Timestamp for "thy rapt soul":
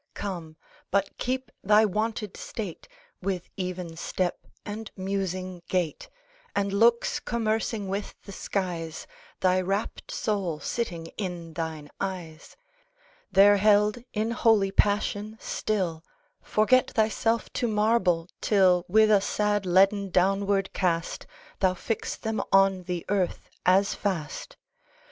9.41-10.59